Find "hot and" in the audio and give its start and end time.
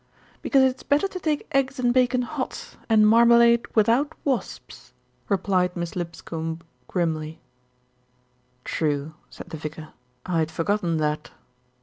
2.23-3.07